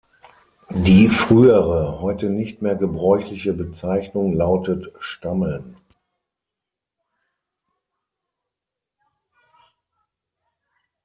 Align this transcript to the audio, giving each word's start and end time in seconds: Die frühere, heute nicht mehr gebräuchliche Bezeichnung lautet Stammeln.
Die 0.73 1.09
frühere, 1.09 1.99
heute 2.01 2.31
nicht 2.31 2.63
mehr 2.63 2.73
gebräuchliche 2.73 3.53
Bezeichnung 3.53 4.33
lautet 4.33 4.91
Stammeln. 4.97 5.77